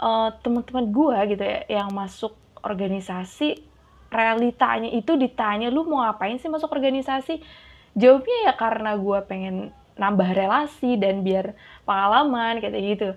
uh, 0.00 0.32
teman-teman 0.40 0.86
gua 0.90 1.24
gitu 1.28 1.42
ya 1.42 1.66
yang 1.68 1.92
masuk 1.92 2.36
organisasi 2.60 3.64
realitanya 4.10 4.90
itu 4.90 5.14
ditanya 5.14 5.70
lu 5.70 5.86
mau 5.86 6.04
ngapain 6.04 6.36
sih 6.40 6.50
masuk 6.50 6.72
organisasi? 6.72 7.40
Jawabnya 7.98 8.50
ya 8.50 8.52
karena 8.54 8.94
gua 8.96 9.24
pengen 9.26 9.74
nambah 10.00 10.32
relasi 10.32 10.96
dan 10.96 11.20
biar 11.20 11.52
pengalaman 11.84 12.62
kayak 12.64 12.80
gitu. 12.80 13.10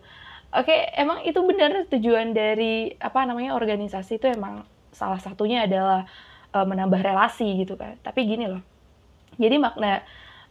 Oke 0.54 0.76
emang 0.94 1.26
itu 1.26 1.40
benar 1.42 1.90
tujuan 1.90 2.36
dari 2.36 2.94
apa 3.02 3.26
namanya 3.26 3.58
organisasi 3.58 4.22
itu 4.22 4.30
emang 4.30 4.68
salah 4.94 5.18
satunya 5.18 5.66
adalah 5.66 6.06
uh, 6.54 6.66
menambah 6.66 7.02
relasi 7.02 7.50
gitu 7.60 7.76
kan. 7.76 7.98
Tapi 8.06 8.24
gini 8.30 8.48
loh. 8.48 8.62
Jadi 9.36 9.58
makna 9.58 10.06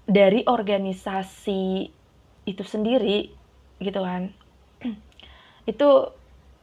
dari 0.04 0.42
organisasi 0.44 1.88
itu 2.42 2.62
sendiri 2.66 3.30
gitu 3.78 4.02
kan 4.02 4.34
itu 5.70 5.88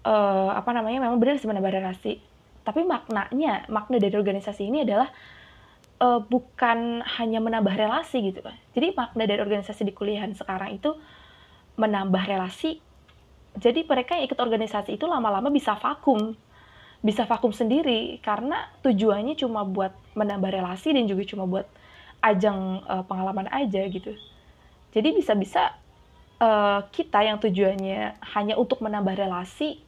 uh, 0.03 0.51
apa 0.51 0.69
namanya 0.75 1.00
memang 1.00 1.19
benar 1.19 1.39
sih 1.39 1.48
menambah 1.48 1.72
relasi. 1.72 2.19
Tapi 2.67 2.84
maknanya 2.86 3.65
makna 3.72 3.98
dari 3.98 4.13
organisasi 4.13 4.67
ini 4.67 4.84
adalah 4.84 5.10
uh, 6.03 6.19
bukan 6.19 7.01
hanya 7.19 7.39
menambah 7.39 7.72
relasi 7.75 8.31
gitu 8.31 8.43
kan. 8.43 8.55
Jadi 8.75 8.93
makna 8.93 9.24
dari 9.24 9.39
organisasi 9.39 9.88
di 9.88 9.93
kuliahan 9.96 10.36
sekarang 10.36 10.75
itu 10.75 10.93
menambah 11.79 12.24
relasi. 12.27 12.84
Jadi 13.60 13.88
mereka 13.88 14.19
yang 14.19 14.27
ikut 14.29 14.39
organisasi 14.39 15.00
itu 15.00 15.05
lama-lama 15.08 15.50
bisa 15.50 15.74
vakum 15.79 16.36
bisa 17.00 17.24
vakum 17.24 17.56
sendiri 17.56 18.20
karena 18.20 18.68
tujuannya 18.84 19.39
cuma 19.39 19.63
buat 19.63 19.96
menambah 20.20 20.51
relasi 20.51 20.91
dan 20.91 21.08
juga 21.08 21.24
cuma 21.24 21.48
buat 21.48 21.68
ajang 22.20 22.84
uh, 22.84 23.03
pengalaman 23.08 23.48
aja 23.48 23.88
gitu. 23.88 24.12
Jadi 24.91 25.15
bisa-bisa 25.15 25.72
uh, 26.44 26.84
kita 26.91 27.24
yang 27.24 27.39
tujuannya 27.39 28.20
hanya 28.36 28.60
untuk 28.60 28.84
menambah 28.84 29.15
relasi, 29.15 29.79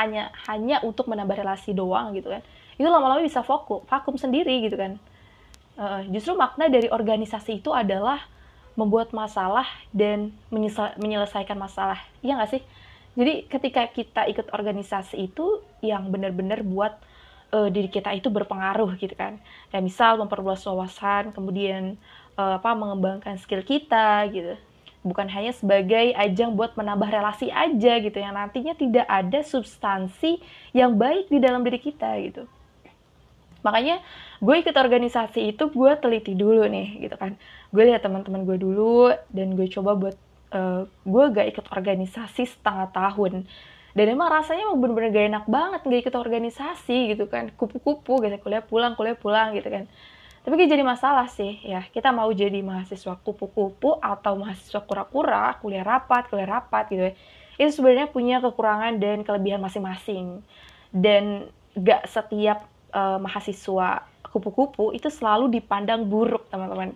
hanya 0.00 0.32
hanya 0.48 0.80
untuk 0.80 1.12
menambah 1.12 1.36
relasi 1.44 1.76
doang 1.76 2.16
gitu 2.16 2.32
kan. 2.32 2.40
Itu 2.80 2.88
lama-lama 2.88 3.20
bisa 3.20 3.44
vakum, 3.44 3.84
vakum 3.84 4.16
sendiri 4.16 4.64
gitu 4.64 4.80
kan. 4.80 4.96
Uh, 5.76 6.00
justru 6.08 6.32
makna 6.36 6.72
dari 6.72 6.88
organisasi 6.88 7.60
itu 7.60 7.72
adalah 7.72 8.24
membuat 8.80 9.12
masalah 9.12 9.68
dan 9.92 10.32
menyelesaikan 10.96 11.58
masalah. 11.60 12.00
Iya 12.24 12.40
nggak 12.40 12.50
sih? 12.56 12.62
Jadi 13.18 13.50
ketika 13.50 13.82
kita 13.90 14.22
ikut 14.30 14.54
organisasi 14.54 15.30
itu 15.30 15.60
yang 15.82 16.08
benar-benar 16.14 16.62
buat 16.62 16.94
uh, 17.50 17.68
diri 17.68 17.90
kita 17.90 18.14
itu 18.14 18.30
berpengaruh 18.30 18.94
gitu 18.98 19.14
kan. 19.18 19.38
Ya 19.74 19.82
misal 19.82 20.18
memperluas 20.18 20.62
wawasan, 20.66 21.34
kemudian 21.34 21.98
uh, 22.38 22.58
apa 22.58 22.70
mengembangkan 22.74 23.36
skill 23.42 23.66
kita 23.66 24.30
gitu. 24.30 24.54
Bukan 25.00 25.26
hanya 25.32 25.56
sebagai 25.56 26.12
ajang 26.12 26.54
buat 26.54 26.76
menambah 26.76 27.08
relasi 27.08 27.48
aja 27.48 27.92
gitu 28.04 28.18
yang 28.20 28.36
nantinya 28.36 28.76
tidak 28.76 29.08
ada 29.08 29.40
substansi 29.40 30.38
yang 30.76 30.94
baik 31.00 31.32
di 31.32 31.40
dalam 31.40 31.64
diri 31.64 31.80
kita 31.80 32.20
gitu. 32.20 32.44
Makanya 33.64 34.00
gue 34.40 34.54
ikut 34.60 34.76
organisasi 34.76 35.56
itu 35.56 35.68
gue 35.68 35.92
teliti 36.00 36.32
dulu 36.36 36.64
nih 36.68 37.08
gitu 37.08 37.16
kan. 37.16 37.36
Gue 37.72 37.88
lihat 37.88 38.04
teman-teman 38.04 38.44
gue 38.44 38.56
dulu 38.60 39.12
dan 39.32 39.56
gue 39.56 39.68
coba 39.72 39.96
buat 39.96 40.16
uh, 40.54 40.86
gue 40.86 41.24
gak 41.34 41.46
ikut 41.56 41.66
organisasi 41.70 42.46
setengah 42.46 42.90
tahun. 42.94 43.46
Dan 43.90 44.06
emang 44.06 44.30
rasanya 44.30 44.70
mau 44.70 44.78
bener-bener 44.78 45.10
gak 45.10 45.26
enak 45.34 45.44
banget 45.50 45.80
gak 45.82 46.00
ikut 46.06 46.14
organisasi 46.14 47.14
gitu 47.14 47.26
kan. 47.26 47.50
Kupu-kupu 47.54 48.22
gitu 48.22 48.36
kuliah 48.38 48.62
pulang 48.62 48.94
kuliah 48.94 49.18
pulang 49.18 49.54
gitu 49.58 49.66
kan. 49.66 49.90
Tapi 50.40 50.54
kayak 50.56 50.70
jadi 50.72 50.84
masalah 50.86 51.26
sih. 51.26 51.58
Ya 51.66 51.82
kita 51.90 52.14
mau 52.14 52.30
jadi 52.30 52.62
mahasiswa 52.62 53.18
kupu-kupu 53.20 53.98
atau 53.98 54.38
mahasiswa 54.38 54.80
kura-kura 54.86 55.58
kuliah 55.58 55.82
rapat 55.82 56.30
kuliah 56.30 56.60
rapat 56.60 56.84
gitu 56.90 57.02
ya. 57.10 57.12
Itu 57.60 57.82
sebenarnya 57.82 58.08
punya 58.08 58.38
kekurangan 58.40 58.96
dan 59.02 59.26
kelebihan 59.26 59.60
masing-masing. 59.60 60.40
Dan 60.94 61.50
gak 61.74 62.06
setiap 62.06 62.66
uh, 62.94 63.18
mahasiswa 63.18 64.06
kupu-kupu 64.30 64.94
itu 64.94 65.10
selalu 65.10 65.50
dipandang 65.50 66.06
buruk 66.06 66.46
teman-teman. 66.46 66.94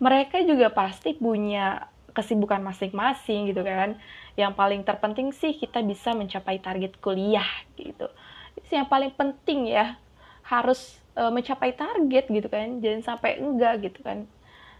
Mereka 0.00 0.42
juga 0.48 0.72
pasti 0.72 1.14
punya 1.14 1.92
kesibukan 2.12 2.60
masing-masing 2.60 3.50
gitu 3.50 3.64
kan. 3.64 3.96
Yang 4.36 4.52
paling 4.56 4.80
terpenting 4.84 5.32
sih 5.32 5.56
kita 5.56 5.80
bisa 5.84 6.12
mencapai 6.12 6.60
target 6.60 6.96
kuliah 7.00 7.48
gitu. 7.76 8.08
Itu 8.56 8.70
yang 8.72 8.88
paling 8.88 9.12
penting 9.16 9.72
ya. 9.72 9.96
Harus 10.44 11.00
e, 11.16 11.22
mencapai 11.32 11.72
target 11.76 12.28
gitu 12.28 12.48
kan. 12.48 12.80
Jangan 12.80 13.02
sampai 13.16 13.40
enggak 13.40 13.90
gitu 13.90 14.00
kan. 14.04 14.28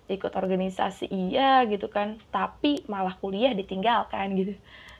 Ikut 0.09 0.33
organisasi 0.37 1.09
iya 1.09 1.65
gitu 1.65 1.89
kan, 1.89 2.21
tapi 2.29 2.85
malah 2.85 3.17
kuliah 3.17 3.57
ditinggalkan 3.57 4.37
gitu. 4.37 4.55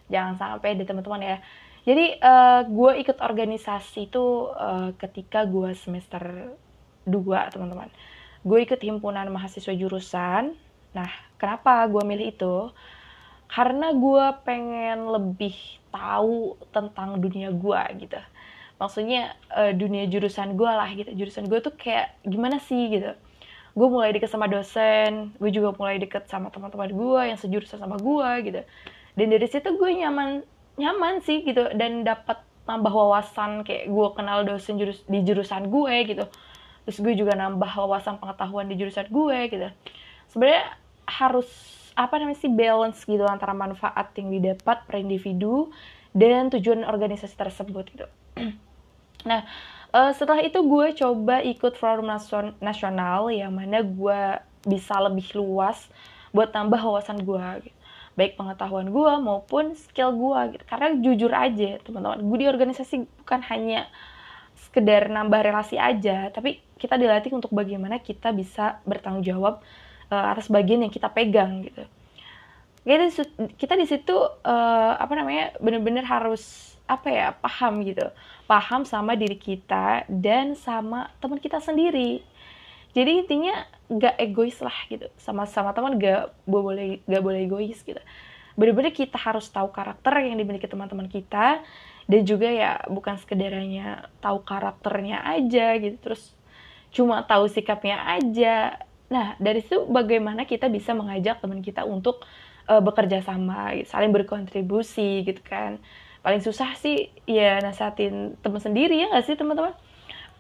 Jangan 0.09 0.41
sampai 0.41 0.79
deh 0.79 0.89
teman-teman 0.89 1.21
ya. 1.21 1.39
Jadi 1.83 2.23
uh, 2.23 2.63
gue 2.71 3.03
ikut 3.03 3.19
organisasi 3.19 4.07
itu 4.07 4.55
uh, 4.55 4.95
ketika 4.95 5.43
gue 5.43 5.75
semester 5.75 6.55
2 7.11 7.11
teman-teman. 7.51 7.91
Gue 8.47 8.63
ikut 8.63 8.79
himpunan 8.79 9.27
mahasiswa 9.35 9.75
jurusan 9.75 10.55
Nah, 10.93 11.09
kenapa 11.43 11.83
gue 11.91 12.03
milih 12.07 12.31
itu? 12.31 12.71
Karena 13.51 13.91
gue 13.91 14.25
pengen 14.47 15.11
lebih 15.11 15.59
tahu 15.91 16.55
tentang 16.71 17.19
dunia 17.19 17.51
gue 17.51 17.83
gitu. 18.07 18.23
Maksudnya 18.79 19.35
uh, 19.51 19.75
dunia 19.75 20.07
jurusan 20.07 20.55
gue 20.55 20.71
lah 20.71 20.87
gitu. 20.95 21.11
Jurusan 21.19 21.51
gue 21.51 21.59
tuh 21.59 21.75
kayak 21.75 22.15
gimana 22.23 22.63
sih 22.63 22.95
gitu. 22.95 23.11
Gue 23.75 23.89
mulai 23.91 24.15
deket 24.15 24.31
sama 24.31 24.47
dosen, 24.47 25.35
gue 25.43 25.51
juga 25.51 25.75
mulai 25.75 25.99
deket 25.99 26.31
sama 26.31 26.55
teman-teman 26.55 26.95
gue 26.95 27.21
yang 27.35 27.39
sejurusan 27.43 27.83
sama 27.83 27.99
gue 27.99 28.31
gitu. 28.47 28.63
Dan 29.19 29.27
dari 29.35 29.47
situ 29.51 29.75
gue 29.75 29.91
nyaman 29.99 30.47
nyaman 30.79 31.21
sih 31.21 31.45
gitu 31.45 31.69
dan 31.77 32.07
dapat 32.07 32.41
nambah 32.65 32.95
wawasan 32.95 33.67
kayak 33.67 33.91
gue 33.91 34.07
kenal 34.17 34.47
dosen 34.47 34.79
jurus 34.79 35.03
di 35.11 35.21
jurusan 35.27 35.69
gue 35.69 35.95
gitu. 36.09 36.25
Terus 36.89 36.99
gue 36.99 37.15
juga 37.15 37.37
nambah 37.37 37.69
wawasan 37.69 38.19
pengetahuan 38.19 38.67
di 38.71 38.81
jurusan 38.81 39.07
gue 39.13 39.39
gitu. 39.51 39.69
Sebenarnya 40.33 40.82
harus 41.07 41.49
apa 41.93 42.17
namanya 42.17 42.41
sih 42.41 42.53
balance 42.53 43.05
gitu 43.05 43.25
antara 43.29 43.53
manfaat 43.53 44.17
yang 44.17 44.33
didapat 44.33 44.89
per 44.89 44.97
individu 45.01 45.69
dan 46.17 46.49
tujuan 46.53 46.85
organisasi 46.85 47.37
tersebut 47.37 47.85
gitu. 47.93 48.07
nah, 49.29 49.45
uh, 49.93 50.13
setelah 50.17 50.41
itu 50.41 50.59
gue 50.61 50.87
coba 50.97 51.45
ikut 51.45 51.77
forum 51.77 52.09
nasional 52.61 53.29
yang 53.29 53.53
mana 53.53 53.85
gue 53.85 54.21
bisa 54.65 54.97
lebih 54.99 55.27
luas 55.37 55.91
buat 56.33 56.49
tambah 56.51 56.81
wawasan 56.81 57.23
gue 57.23 57.47
gitu. 57.69 57.79
baik 58.13 58.37
pengetahuan 58.37 58.89
gue 58.89 59.13
maupun 59.21 59.77
skill 59.77 60.17
gue 60.17 60.57
gitu. 60.57 60.65
karena 60.69 60.89
jujur 61.01 61.33
aja 61.33 61.81
teman-teman 61.85 62.21
gue 62.25 62.39
di 62.41 62.49
organisasi 62.49 63.05
bukan 63.25 63.41
hanya 63.53 63.89
sekedar 64.57 65.13
nambah 65.13 65.41
relasi 65.45 65.77
aja 65.77 66.33
tapi 66.33 66.61
kita 66.81 66.97
dilatih 66.97 67.33
untuk 67.37 67.53
bagaimana 67.53 68.01
kita 68.01 68.33
bisa 68.33 68.81
bertanggung 68.89 69.25
jawab 69.25 69.61
uh, 70.13 70.37
atas 70.37 70.53
bagian 70.53 70.85
yang 70.85 70.93
kita 70.93 71.09
pegang 71.09 71.65
gitu. 71.65 71.89
Kita 72.85 73.25
kita 73.57 73.75
di 73.81 73.87
situ 73.89 74.13
uh, 74.45 74.93
apa 75.01 75.13
namanya 75.17 75.57
bener-bener 75.57 76.05
harus 76.05 76.77
apa 76.85 77.09
ya 77.09 77.27
paham 77.41 77.81
gitu. 77.89 78.05
Paham 78.45 78.85
sama 78.85 79.17
diri 79.17 79.41
kita 79.41 80.05
dan 80.13 80.53
sama 80.53 81.09
teman 81.25 81.41
kita 81.41 81.57
sendiri. 81.63 82.21
Jadi 82.93 83.25
intinya 83.25 83.65
gak 83.89 84.21
egois 84.21 84.61
lah 84.61 84.77
gitu. 84.93 85.09
Sama 85.17 85.49
sama 85.49 85.73
teman 85.73 85.97
gak 85.97 86.37
boleh 86.45 87.01
gak 87.09 87.23
boleh 87.25 87.49
egois 87.49 87.81
gitu. 87.81 88.03
Bener-bener 88.53 88.93
kita 88.93 89.17
harus 89.17 89.49
tahu 89.49 89.73
karakter 89.73 90.13
yang 90.29 90.37
dimiliki 90.37 90.69
teman-teman 90.69 91.09
kita 91.09 91.65
dan 92.05 92.21
juga 92.29 92.53
ya 92.53 92.85
bukan 92.93 93.17
sekedarnya 93.17 94.13
tahu 94.21 94.45
karakternya 94.45 95.25
aja 95.25 95.81
gitu. 95.81 95.97
Terus 96.03 96.37
cuma 96.93 97.25
tahu 97.25 97.49
sikapnya 97.49 97.97
aja 98.21 98.77
nah 99.13 99.37
dari 99.37 99.61
situ 99.61 99.85
bagaimana 99.85 100.49
kita 100.49 100.73
bisa 100.73 100.97
mengajak 100.97 101.45
teman 101.45 101.61
kita 101.61 101.85
untuk 101.85 102.25
uh, 102.65 102.81
bekerja 102.81 103.21
sama 103.21 103.77
gitu, 103.77 103.93
saling 103.93 104.09
berkontribusi 104.09 105.29
gitu 105.29 105.45
kan. 105.45 105.77
Paling 106.23 106.41
susah 106.41 106.79
sih 106.79 107.11
ya 107.29 107.59
nasehatin 107.61 108.39
teman 108.41 108.63
sendiri 108.63 108.95
ya 108.97 109.13
nggak 109.13 109.27
sih 109.27 109.37
teman-teman? 109.37 109.75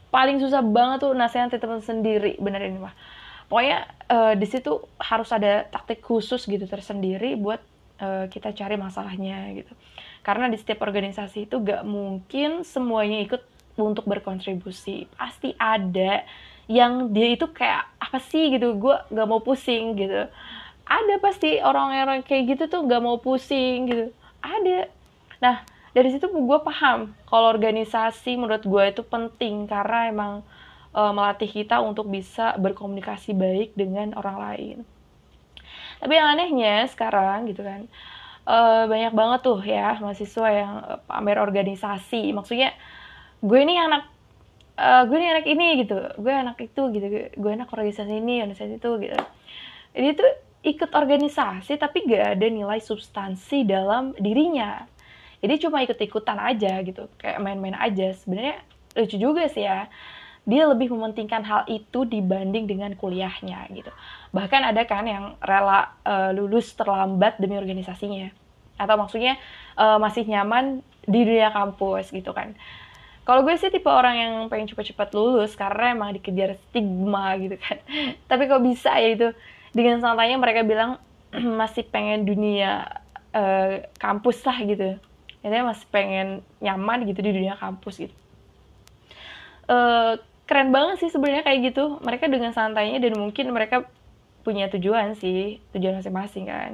Paling 0.08 0.38
susah 0.40 0.64
banget 0.64 1.04
tuh 1.04 1.12
nasehatin 1.12 1.60
teman 1.60 1.84
sendiri 1.84 2.38
bener 2.40 2.64
ini 2.64 2.80
mah. 2.80 2.94
Pokoknya 3.50 3.84
uh, 4.08 4.32
di 4.32 4.46
situ 4.48 4.80
harus 4.96 5.28
ada 5.28 5.68
taktik 5.68 6.00
khusus 6.00 6.48
gitu 6.48 6.64
tersendiri 6.64 7.36
buat 7.36 7.60
uh, 8.00 8.24
kita 8.32 8.56
cari 8.56 8.80
masalahnya 8.80 9.52
gitu. 9.52 9.72
Karena 10.22 10.48
di 10.48 10.56
setiap 10.56 10.86
organisasi 10.86 11.50
itu 11.50 11.60
gak 11.60 11.82
mungkin 11.82 12.62
semuanya 12.62 13.20
ikut 13.26 13.42
untuk 13.76 14.06
berkontribusi. 14.06 15.10
Pasti 15.18 15.52
ada 15.58 16.22
yang 16.72 17.12
dia 17.12 17.36
itu 17.36 17.44
kayak 17.52 17.84
apa 18.00 18.18
sih? 18.24 18.56
gitu. 18.56 18.72
Gue 18.80 18.96
gak 19.12 19.28
mau 19.28 19.44
pusing 19.44 19.92
gitu. 20.00 20.28
Ada 20.88 21.14
pasti 21.20 21.60
orang-orang 21.60 22.24
kayak 22.24 22.56
gitu 22.56 22.64
tuh 22.72 22.80
gak 22.88 23.02
mau 23.04 23.20
pusing 23.20 23.92
gitu. 23.92 24.04
Ada. 24.40 24.88
Nah 25.44 25.56
dari 25.92 26.08
situ 26.08 26.24
gue 26.32 26.58
paham 26.64 27.12
kalau 27.28 27.52
organisasi 27.52 28.40
menurut 28.40 28.64
gue 28.64 28.84
itu 28.88 29.02
penting 29.04 29.68
karena 29.68 30.08
emang 30.08 30.32
e, 30.96 31.00
melatih 31.12 31.52
kita 31.52 31.84
untuk 31.84 32.08
bisa 32.08 32.56
berkomunikasi 32.56 33.36
baik 33.36 33.76
dengan 33.76 34.16
orang 34.16 34.36
lain. 34.40 34.76
Tapi 36.00 36.12
yang 36.16 36.32
anehnya 36.32 36.88
sekarang 36.88 37.44
gitu 37.52 37.60
kan 37.60 37.84
e, 38.48 38.58
banyak 38.88 39.12
banget 39.12 39.40
tuh 39.44 39.60
ya 39.60 40.00
mahasiswa 40.00 40.48
yang 40.48 40.72
e, 40.80 40.92
pamer 41.04 41.36
organisasi. 41.36 42.32
Maksudnya 42.32 42.72
gue 43.44 43.58
ini 43.60 43.76
anak 43.76 44.08
e, 44.82 44.90
gue 45.06 45.16
ini 45.16 45.28
anak 45.30 45.46
ini 45.46 45.66
gitu, 45.86 45.96
gue 46.18 46.32
anak 46.34 46.58
itu 46.58 46.82
gitu, 46.90 47.06
gue 47.38 47.50
anak 47.54 47.70
organisasi 47.70 48.18
ini, 48.18 48.42
organisasi 48.42 48.82
itu 48.82 48.90
gitu. 48.98 49.18
Jadi 49.94 50.06
itu 50.10 50.26
ikut 50.62 50.90
organisasi 50.90 51.78
tapi 51.78 52.06
gak 52.06 52.38
ada 52.38 52.46
nilai 52.50 52.82
substansi 52.82 53.62
dalam 53.62 54.14
dirinya. 54.18 54.86
Jadi 55.42 55.54
cuma 55.58 55.82
ikut-ikutan 55.82 56.38
aja 56.38 56.78
gitu. 56.86 57.10
Kayak 57.18 57.42
main-main 57.42 57.74
aja. 57.74 58.14
Sebenarnya 58.14 58.62
lucu 58.94 59.18
juga 59.18 59.50
sih 59.50 59.66
ya. 59.66 59.90
Dia 60.46 60.70
lebih 60.70 60.90
mementingkan 60.90 61.42
hal 61.42 61.62
itu 61.66 62.06
dibanding 62.06 62.70
dengan 62.70 62.94
kuliahnya 62.94 63.66
gitu. 63.74 63.90
Bahkan 64.30 64.62
ada 64.70 64.82
kan 64.86 65.02
yang 65.06 65.34
rela 65.42 65.98
uh, 66.06 66.30
lulus 66.30 66.70
terlambat 66.78 67.42
demi 67.42 67.58
organisasinya. 67.58 68.30
Atau 68.78 68.94
maksudnya 69.02 69.34
uh, 69.74 69.98
masih 69.98 70.30
nyaman 70.30 70.78
di 71.02 71.26
dunia 71.26 71.50
kampus 71.50 72.14
gitu 72.14 72.30
kan 72.30 72.54
kalau 73.22 73.46
gue 73.46 73.54
sih 73.54 73.70
tipe 73.70 73.86
orang 73.86 74.14
yang 74.18 74.32
pengen 74.50 74.66
cepat-cepat 74.66 75.14
lulus 75.14 75.54
karena 75.54 75.94
emang 75.94 76.10
dikejar 76.10 76.58
stigma 76.58 77.38
gitu 77.38 77.54
kan. 77.54 77.78
Tapi 78.30 78.42
kok 78.50 78.62
bisa 78.66 78.98
ya 78.98 79.14
itu? 79.14 79.28
Dengan 79.70 80.02
santainya 80.02 80.36
mereka 80.42 80.66
bilang 80.66 80.98
masih 81.60 81.86
pengen 81.86 82.26
dunia 82.26 82.98
uh, 83.30 83.86
kampus 84.02 84.42
lah 84.42 84.58
gitu. 84.66 84.98
Intinya 85.46 85.70
masih 85.70 85.86
pengen 85.94 86.42
nyaman 86.58 87.06
gitu 87.06 87.22
di 87.22 87.30
dunia 87.30 87.54
kampus 87.54 88.10
gitu. 88.10 88.14
Uh, 89.70 90.18
keren 90.50 90.74
banget 90.74 91.06
sih 91.06 91.10
sebenarnya 91.14 91.46
kayak 91.46 91.72
gitu. 91.72 92.02
Mereka 92.02 92.26
dengan 92.26 92.50
santainya 92.50 92.98
dan 92.98 93.14
mungkin 93.14 93.54
mereka 93.54 93.86
punya 94.42 94.66
tujuan 94.66 95.14
sih 95.14 95.62
tujuan 95.70 96.02
masing-masing 96.02 96.50
kan. 96.50 96.72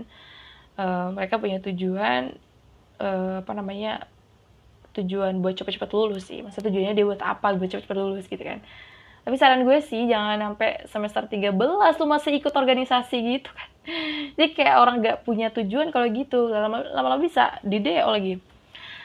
Uh, 0.80 1.12
mereka 1.12 1.36
punya 1.36 1.60
tujuan 1.60 2.40
uh, 3.04 3.44
apa 3.44 3.52
namanya 3.52 4.08
tujuan 4.96 5.40
buat 5.44 5.58
cepet-cepet 5.58 5.90
lulus 5.92 6.30
sih. 6.30 6.40
Masa 6.40 6.64
tujuannya 6.64 6.94
dia 6.94 7.04
buat 7.04 7.20
apa? 7.20 7.56
Buat 7.56 7.68
cepet-cepet 7.74 7.96
lulus 7.98 8.24
gitu 8.30 8.40
kan. 8.40 8.62
Tapi 9.26 9.34
saran 9.36 9.68
gue 9.68 9.78
sih 9.84 10.08
jangan 10.08 10.40
sampai 10.40 10.88
semester 10.88 11.22
13 11.28 11.52
lu 12.00 12.06
masih 12.08 12.32
ikut 12.40 12.54
organisasi 12.54 13.16
gitu 13.20 13.50
kan. 13.52 13.68
Jadi 14.40 14.48
kayak 14.56 14.76
orang 14.80 15.04
gak 15.04 15.28
punya 15.28 15.52
tujuan 15.52 15.92
kalau 15.92 16.08
gitu. 16.08 16.48
Lama-lama 16.48 17.20
bisa 17.20 17.60
di 17.60 17.82
DO 17.82 18.08
lagi. 18.08 18.34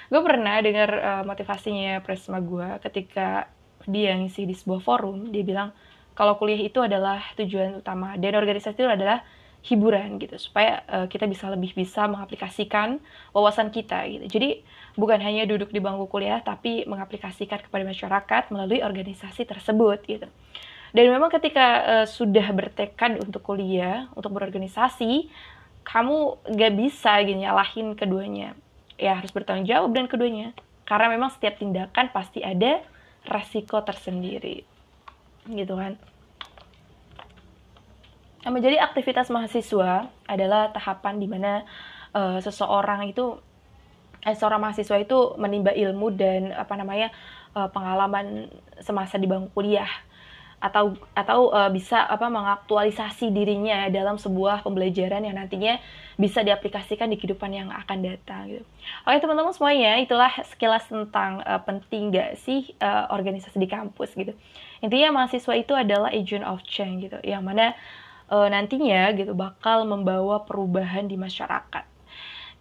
Gue 0.08 0.22
pernah 0.22 0.62
dengar 0.62 0.90
uh, 0.94 1.24
motivasinya 1.26 2.00
Presma 2.06 2.40
gue 2.40 2.80
ketika 2.86 3.50
dia 3.84 4.16
ngisi 4.16 4.48
di 4.48 4.56
sebuah 4.56 4.80
forum 4.80 5.32
dia 5.32 5.44
bilang 5.44 5.76
kalau 6.14 6.38
kuliah 6.38 6.62
itu 6.62 6.80
adalah 6.80 7.20
tujuan 7.36 7.82
utama 7.82 8.16
dan 8.16 8.38
organisasi 8.38 8.78
itu 8.78 8.88
adalah 8.88 9.26
hiburan 9.64 10.20
gitu 10.20 10.36
supaya 10.36 10.84
uh, 10.92 11.08
kita 11.08 11.24
bisa 11.24 11.48
lebih 11.48 11.72
bisa 11.72 12.04
mengaplikasikan 12.12 13.00
wawasan 13.32 13.72
kita 13.72 14.04
gitu. 14.12 14.28
Jadi 14.28 14.60
bukan 15.00 15.24
hanya 15.24 15.48
duduk 15.48 15.72
di 15.72 15.80
bangku 15.80 16.12
kuliah 16.12 16.44
tapi 16.44 16.84
mengaplikasikan 16.84 17.64
kepada 17.64 17.84
masyarakat 17.88 18.52
melalui 18.52 18.84
organisasi 18.84 19.48
tersebut 19.48 20.04
gitu. 20.04 20.28
Dan 20.94 21.10
memang 21.10 21.32
ketika 21.32 21.66
uh, 22.04 22.06
sudah 22.06 22.44
bertekad 22.52 23.24
untuk 23.24 23.42
kuliah 23.42 24.12
untuk 24.20 24.36
berorganisasi 24.36 25.32
kamu 25.88 26.44
gak 26.54 26.74
bisa 26.76 27.24
gitu 27.24 27.40
nyalahin 27.40 27.96
keduanya. 27.96 28.60
Ya 29.00 29.16
harus 29.16 29.32
bertanggung 29.32 29.66
jawab 29.66 29.96
dan 29.96 30.12
keduanya. 30.12 30.52
Karena 30.84 31.08
memang 31.08 31.32
setiap 31.32 31.56
tindakan 31.56 32.12
pasti 32.12 32.44
ada 32.44 32.84
resiko 33.24 33.80
tersendiri. 33.80 34.68
Gitu 35.48 35.72
kan 35.72 35.96
nah, 38.44 38.52
menjadi 38.52 38.80
aktivitas 38.84 39.32
mahasiswa 39.32 40.12
adalah 40.28 40.70
tahapan 40.76 41.20
di 41.20 41.28
mana 41.28 41.64
uh, 42.16 42.40
seseorang 42.44 43.10
itu 43.10 43.40
eh, 44.24 44.36
seorang 44.36 44.60
mahasiswa 44.60 45.00
itu 45.00 45.36
menimba 45.36 45.72
ilmu 45.76 46.12
dan 46.16 46.52
apa 46.56 46.76
namanya 46.80 47.12
uh, 47.56 47.68
pengalaman 47.72 48.52
semasa 48.80 49.20
di 49.20 49.28
bangku 49.28 49.52
kuliah 49.56 49.90
atau 50.64 50.96
atau 51.12 51.52
uh, 51.52 51.68
bisa 51.68 52.00
apa 52.08 52.32
mengaktualisasi 52.32 53.36
dirinya 53.36 53.92
dalam 53.92 54.16
sebuah 54.16 54.64
pembelajaran 54.64 55.20
yang 55.28 55.36
nantinya 55.36 55.76
bisa 56.16 56.40
diaplikasikan 56.40 57.12
di 57.12 57.20
kehidupan 57.20 57.52
yang 57.52 57.68
akan 57.68 58.00
datang 58.00 58.48
gitu. 58.48 58.64
Oke 59.04 59.20
teman-teman 59.20 59.52
semuanya 59.52 60.00
itulah 60.00 60.32
sekilas 60.48 60.88
tentang 60.88 61.44
uh, 61.44 61.60
penting 61.68 62.16
gak 62.16 62.40
sih 62.40 62.72
uh, 62.80 63.12
organisasi 63.12 63.60
di 63.60 63.68
kampus 63.68 64.16
gitu. 64.16 64.32
Intinya 64.80 65.20
mahasiswa 65.20 65.52
itu 65.52 65.76
adalah 65.76 66.16
agent 66.16 66.48
of 66.48 66.64
change 66.64 67.12
gitu 67.12 67.20
yang 67.28 67.44
mana 67.44 67.76
uh, 68.30 68.48
nantinya 68.48 69.12
gitu 69.16 69.34
bakal 69.34 69.88
membawa 69.88 70.44
perubahan 70.48 71.10
di 71.10 71.18
masyarakat. 71.20 71.86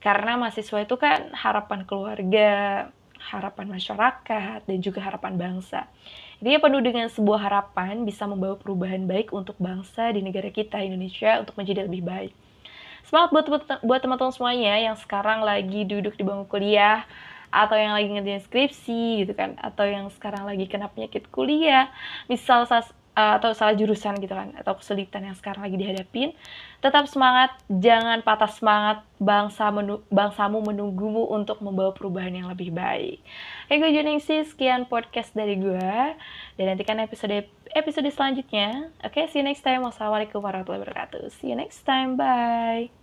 Karena 0.03 0.35
mahasiswa 0.35 0.83
itu 0.83 0.99
kan 0.99 1.31
harapan 1.31 1.87
keluarga, 1.87 2.91
harapan 3.23 3.71
masyarakat 3.71 4.67
dan 4.67 4.79
juga 4.83 4.99
harapan 4.99 5.39
bangsa. 5.39 5.87
Dia 6.43 6.59
penuh 6.59 6.83
dengan 6.83 7.07
sebuah 7.07 7.39
harapan 7.39 8.03
bisa 8.03 8.27
membawa 8.27 8.59
perubahan 8.59 9.07
baik 9.07 9.31
untuk 9.31 9.55
bangsa 9.63 10.11
di 10.11 10.27
negara 10.27 10.51
kita 10.51 10.83
Indonesia 10.83 11.39
untuk 11.39 11.55
menjadi 11.55 11.87
lebih 11.87 12.03
baik. 12.03 12.35
Semangat 13.07 13.31
buat 13.31 13.47
buat 13.87 14.01
teman-teman 14.03 14.35
semuanya 14.35 14.75
yang 14.91 14.97
sekarang 14.99 15.47
lagi 15.47 15.87
duduk 15.87 16.19
di 16.19 16.27
bangku 16.27 16.59
kuliah 16.59 17.07
atau 17.53 17.77
yang 17.77 17.93
lagi 17.93 18.09
ngerjain 18.09 18.43
skripsi 18.43 19.23
gitu 19.23 19.37
kan 19.37 19.61
atau 19.61 19.85
yang 19.85 20.09
sekarang 20.09 20.49
lagi 20.49 20.65
kena 20.65 20.89
penyakit 20.89 21.29
kuliah 21.29 21.93
misal 22.25 22.65
atau 23.13 23.53
salah 23.53 23.77
jurusan 23.77 24.17
gitu 24.25 24.33
kan 24.33 24.57
atau 24.57 24.73
kesulitan 24.81 25.29
yang 25.29 25.37
sekarang 25.37 25.61
lagi 25.61 25.77
dihadapin 25.77 26.33
tetap 26.81 27.05
semangat 27.05 27.53
jangan 27.69 28.25
patah 28.25 28.49
semangat 28.49 29.05
bangsa 29.21 29.69
menu, 29.69 30.01
bangsamu 30.09 30.65
menunggumu 30.65 31.29
untuk 31.29 31.61
membawa 31.61 31.93
perubahan 31.93 32.33
yang 32.33 32.49
lebih 32.49 32.73
baik. 32.73 33.21
Oke 33.69 33.75
gue 33.85 33.91
Juningsi 33.93 34.49
sekian 34.49 34.89
podcast 34.89 35.37
dari 35.37 35.61
gue 35.61 35.93
dan 36.57 36.65
nantikan 36.65 36.99
episode 37.05 37.45
episode 37.77 38.09
selanjutnya. 38.09 38.89
Oke 39.05 39.23
okay, 39.23 39.25
see 39.29 39.45
you 39.45 39.47
next 39.47 39.61
time. 39.61 39.85
Wassalamualaikum 39.85 40.41
warahmatullahi 40.41 40.81
wabarakatuh. 40.81 41.29
See 41.37 41.53
you 41.53 41.57
next 41.61 41.85
time. 41.85 42.17
Bye 42.17 43.02